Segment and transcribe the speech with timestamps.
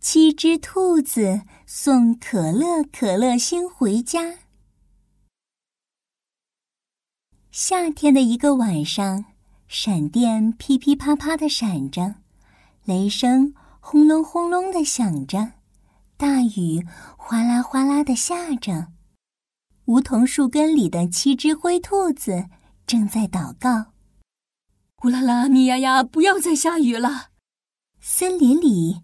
[0.00, 4.38] 七只兔子送可乐可乐星回家。
[7.50, 9.26] 夏天的一个晚上，
[9.68, 12.14] 闪电噼噼啪啪的闪着，
[12.84, 15.52] 雷声轰隆轰隆的响着，
[16.16, 16.82] 大雨
[17.18, 18.88] 哗啦哗啦的下着。
[19.84, 22.48] 梧桐树根里的七只灰兔子
[22.86, 23.92] 正在祷告
[25.04, 27.32] ：“乌拉拉，米呀呀，不要再下雨了！”
[28.00, 29.02] 森林里。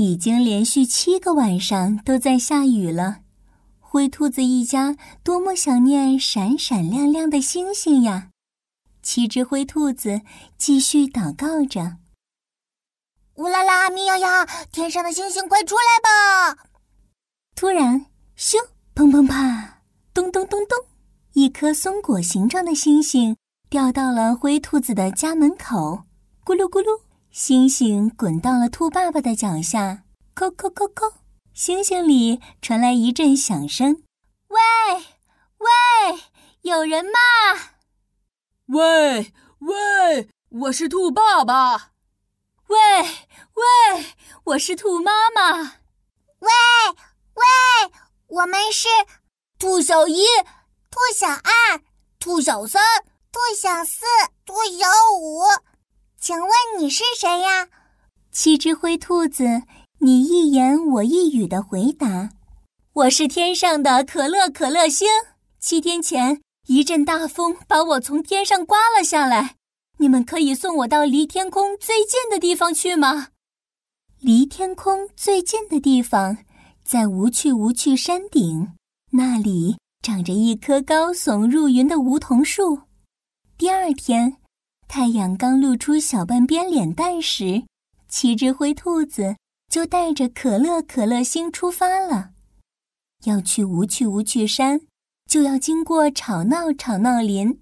[0.00, 3.18] 已经连续七个晚上都在下雨了，
[3.78, 8.30] 灰兔子一家多么想念闪闪亮亮的星星呀！
[9.02, 10.22] 七只灰兔子
[10.56, 11.98] 继续祷告着
[13.36, 16.62] ：“乌拉拉，咪呀呀，天上的星星快出来吧！”
[17.54, 18.06] 突然，
[18.38, 18.56] 咻，
[18.94, 19.82] 砰砰啪，
[20.14, 20.78] 咚咚咚咚，
[21.34, 23.36] 一颗松果形状的星星
[23.68, 26.04] 掉到了灰兔子的家门口，
[26.42, 27.02] 咕噜咕噜。
[27.32, 30.02] 星星滚到了兔爸爸的脚下，
[30.34, 31.14] 扣扣扣扣，
[31.54, 34.02] 星星里传来一阵响声
[34.50, 34.58] ：“喂，
[35.58, 36.20] 喂，
[36.62, 37.10] 有人吗？
[38.66, 41.92] 喂，喂，我是兔爸爸。
[42.66, 42.76] 喂，
[43.54, 44.06] 喂，
[44.42, 45.76] 我是兔妈妈。
[46.40, 46.50] 喂，
[47.34, 47.92] 喂，
[48.26, 48.88] 我们是
[49.56, 50.24] 兔小一、
[50.90, 51.80] 兔小二、
[52.18, 52.82] 兔小三、
[53.30, 54.04] 兔小四、
[54.44, 55.42] 兔小五。”
[56.20, 57.68] 请问你是谁呀？
[58.30, 59.62] 七只灰兔子，
[60.00, 62.32] 你一言我一语的回答
[62.92, 65.08] ：“我是天上的可乐可乐星。
[65.58, 69.56] 七天前，一阵大风把我从天上刮了下来。
[69.96, 73.28] 你们可以送我到离天空最近的地方去吗？”
[74.20, 76.36] 离天空最近的地方，
[76.84, 78.74] 在无趣无趣山顶，
[79.12, 82.80] 那里长着一棵高耸入云的梧桐树。
[83.56, 84.36] 第二天。
[84.92, 87.62] 太阳刚露出小半边脸蛋时，
[88.08, 89.36] 七只灰兔子
[89.70, 92.30] 就带着可乐可乐星出发了。
[93.22, 94.80] 要去无趣无趣山，
[95.28, 97.60] 就要经过吵闹吵闹林，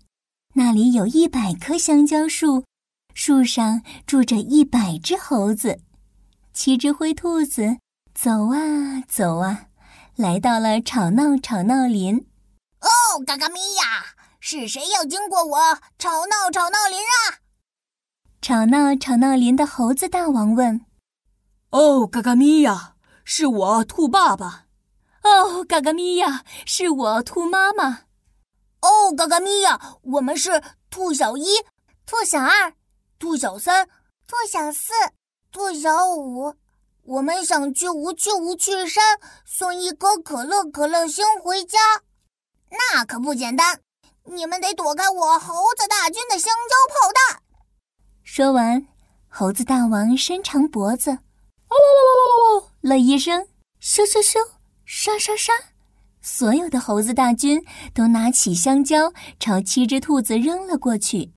[0.54, 2.64] 那里有一百棵香蕉树，
[3.12, 5.80] 树上住着一百只猴子。
[6.54, 7.76] 七只灰兔子
[8.14, 9.66] 走啊走啊，
[10.16, 12.26] 来到了吵闹吵闹林。
[12.80, 12.88] 哦，
[13.26, 14.14] 嘎嘎咪呀！
[14.40, 15.58] 是谁要经过我
[15.98, 17.17] 吵闹吵闹林啊？
[18.48, 20.80] 吵闹吵闹林的猴子大王问
[21.70, 24.64] ：“哦，嘎嘎咪呀，是我兔爸爸。
[25.22, 28.04] 哦，嘎嘎咪呀，是我兔妈妈。
[28.80, 31.58] 哦，嘎嘎咪呀，我们是兔小一、
[32.06, 32.72] 兔小二、
[33.18, 33.86] 兔小三、
[34.26, 34.94] 兔小四、
[35.52, 36.54] 兔小五。
[37.04, 41.78] 我们想去无趣无趣山，送一颗可乐可乐星回家。
[42.70, 43.82] 那可不简单。”
[44.30, 46.56] 你们得躲开我猴子大军的香蕉炮弹！
[48.38, 48.86] 说完，
[49.26, 53.48] 猴子大王伸长脖子，哦哦哦了一声，
[53.82, 54.38] 咻咻咻，
[54.84, 55.52] 刷刷刷，
[56.22, 57.60] 所有的猴子大军
[57.92, 61.32] 都拿起香蕉朝七只兔子扔了过去。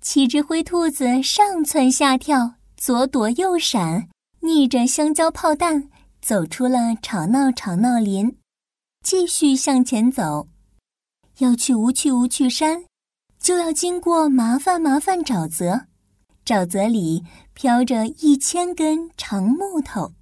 [0.00, 4.08] 七只灰兔子上蹿下跳，左躲右闪，
[4.40, 5.88] 逆着香蕉炮弹
[6.20, 8.36] 走出了吵闹吵闹林，
[9.04, 10.48] 继续向前走。
[11.38, 12.86] 要去无趣无趣山，
[13.38, 15.86] 就要经过麻烦麻烦沼泽。
[16.50, 17.22] 沼泽里
[17.54, 20.14] 飘着一千根长木头，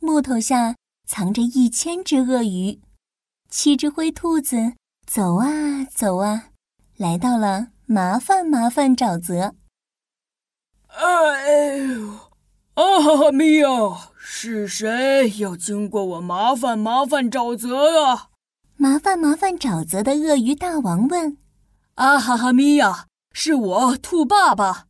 [0.00, 0.76] 木头下
[1.08, 2.82] 藏着一千只鳄鱼。
[3.48, 4.74] 七只灰兔子
[5.06, 6.50] 走啊走啊，
[6.98, 9.54] 来到了麻烦麻烦沼泽。
[10.88, 12.10] 哎呦，
[12.74, 14.10] 啊哈哈咪呀！
[14.18, 18.28] 是谁要经过我麻烦麻烦沼泽啊？
[18.76, 21.38] 麻烦麻烦，沼泽的鳄鱼大王问
[21.96, 24.88] ：“啊哈哈咪呀，是我兔爸爸。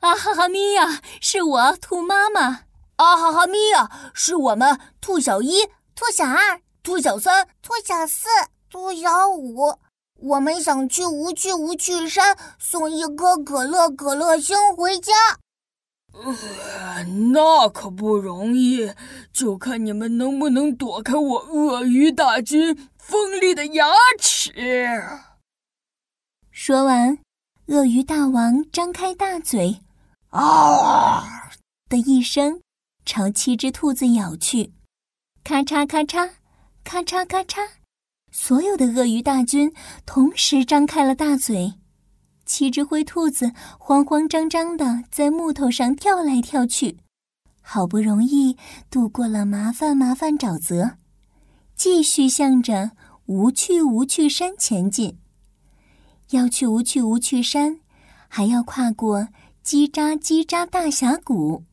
[0.00, 2.64] 啊哈哈咪呀，是我兔妈妈。
[2.96, 8.28] 啊哈哈咪呀，是我们兔小一、兔小二、兔小三、兔小四、
[8.70, 9.78] 兔小五。
[10.20, 15.12] 我们想去无趣无趣山，送一颗可乐可乐星回家。
[16.12, 18.92] 呃，那可不容易，
[19.32, 23.86] 就看你们能不能躲开我鳄鱼大军。”锋利的牙
[24.20, 24.52] 齿。
[26.50, 27.18] 说完，
[27.68, 29.80] 鳄鱼大王张开大嘴，
[30.30, 31.50] 啊
[31.88, 32.60] 的一声，
[33.06, 34.74] 朝七只兔子咬去。
[35.42, 36.32] 咔嚓咔嚓，
[36.84, 37.66] 咔嚓咔嚓，
[38.30, 39.72] 所有的鳄鱼大军
[40.04, 41.74] 同时张开了大嘴。
[42.44, 46.98] 七只灰兔子慌慌张张的在木头上跳来跳去，
[47.62, 48.58] 好不容易
[48.90, 50.98] 渡过了麻烦麻烦沼泽。
[51.74, 52.90] 继续向着
[53.26, 55.18] 无趣无趣山前进。
[56.30, 57.80] 要去无趣无趣山，
[58.28, 59.28] 还要跨过
[59.70, 61.66] 叽喳叽喳大峡谷。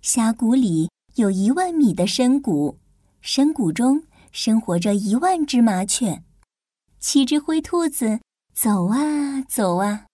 [0.00, 2.78] 峡谷里有一万米的深谷，
[3.20, 6.22] 深谷中生活着一万只麻雀。
[7.00, 8.20] 七只灰兔子
[8.54, 10.06] 走啊走啊，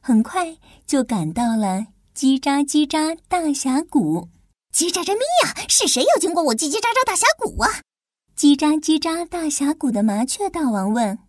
[0.00, 1.86] 很快就赶到了
[2.16, 4.28] 叽喳叽喳大峡谷。
[4.74, 7.70] 叽喳喳咪呀，是谁要经过我叽叽喳喳大峡谷啊？
[8.36, 11.20] 叽喳叽喳大峡谷的麻雀大王问：“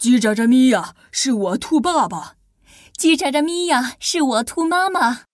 [0.00, 2.35] 叽喳喳咪呀，是我兔爸爸。”
[2.98, 5.24] 叽喳喳咪呀，是我兔妈妈。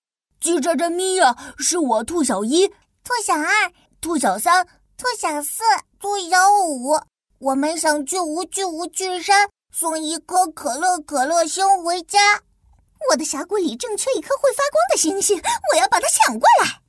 [0.41, 4.67] 叽喳喳咪呀，是我兔小一、兔小二、兔小三、
[4.97, 5.63] 兔小四、
[6.01, 7.01] 兔小五。
[7.39, 12.19] 我们想去无趣无趣山送一颗可乐可乐星回家。
[13.11, 15.41] 我的峡谷里正缺一颗会发光的星星，
[15.73, 16.81] 我要把它抢过来。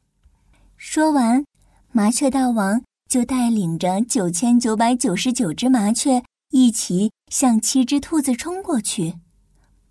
[0.75, 1.45] 说完，
[1.91, 9.19] 麻雀大王就带领着九千九百九十九只麻雀一起向七只兔子冲过去。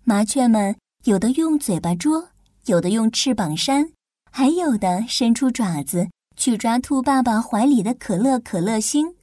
[0.05, 2.29] 麻雀们有的用嘴巴捉，
[2.65, 3.91] 有的用翅膀扇，
[4.29, 9.15] 还有的伸出爪子去抓兔爸爸怀里的可乐可乐星。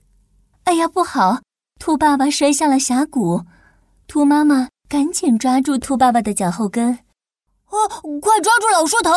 [0.64, 1.42] 哎呀，不好！
[1.78, 3.44] 兔爸爸摔下了峡谷，
[4.06, 6.94] 兔妈妈赶紧抓住兔爸爸的脚后跟。
[7.68, 7.88] 哦，
[8.22, 9.12] 快抓住老树藤！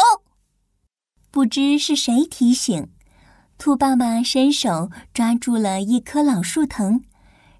[1.31, 2.89] 不知是谁提醒，
[3.57, 7.01] 兔爸爸伸手抓住了一棵老树藤，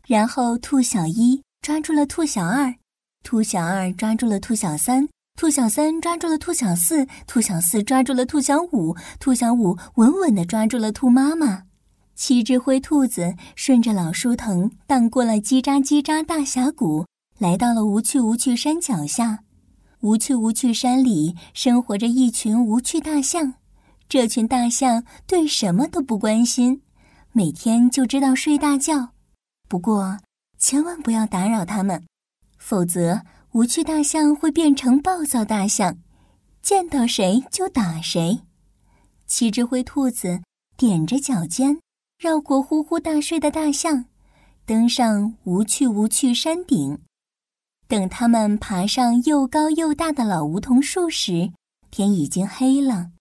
[0.06, 2.76] 然后兔小一抓住了兔小二。
[3.24, 5.08] 兔小二抓住了兔小三，
[5.40, 11.64] 兔小三抓住了兔小四，兔小四抓住了兔小五，兔小五稳稳地抓住了兔妈妈。
[12.16, 17.06] 七只灰兔子顺着老树藤荡过了叽喳叽喳大峡谷，
[17.40, 19.40] 来到了无趣无趣山脚下。
[20.02, 23.54] 无趣无趣山里生活着一群无趣大象，
[24.10, 26.82] 这群大象对什么都不关心，
[27.32, 29.12] 每天就知道睡大觉。
[29.70, 30.20] 不过，
[30.60, 32.04] 千万不要打扰它们。
[32.64, 35.98] 否则，无趣大象会变成暴躁大象，
[36.62, 38.40] 见到谁就打谁。
[39.28, 40.42] 七只灰兔子
[40.78, 41.82] 踮着脚尖，
[42.18, 44.06] 绕过呼呼大睡的大象，
[44.66, 47.00] 登上无趣无趣山顶。
[47.90, 51.52] 等他们爬上又高又大的老梧桐树时，
[51.92, 53.12] 天已经黑了。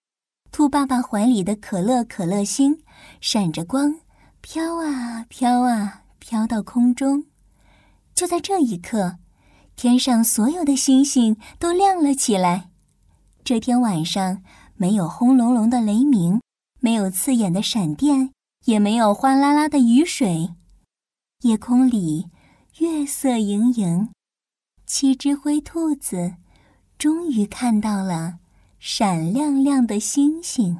[0.53, 2.81] 兔爸爸怀里的可乐可乐星
[3.19, 3.99] 闪着光，
[4.39, 7.25] 飘啊飘啊，飘到空中。
[8.15, 9.17] 就在这一刻。
[9.75, 12.69] 天上所有的星星都亮了起来。
[13.43, 14.41] 这天晚上，
[14.75, 16.39] 没有轰隆隆的雷鸣，
[16.79, 18.31] 没有刺眼的闪电，
[18.65, 20.55] 也没有哗啦啦的雨水。
[21.41, 22.29] 夜空里，
[22.79, 24.09] 月色盈盈，
[24.85, 26.35] 七只灰兔子
[26.97, 28.39] 终于看到了
[28.79, 30.79] 闪亮亮的星星。